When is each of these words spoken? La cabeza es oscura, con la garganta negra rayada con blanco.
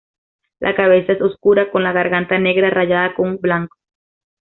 La 0.59 0.73
cabeza 0.75 1.13
es 1.13 1.21
oscura, 1.21 1.69
con 1.69 1.83
la 1.83 1.91
garganta 1.91 2.39
negra 2.39 2.71
rayada 2.71 3.13
con 3.13 3.37
blanco. 3.39 3.77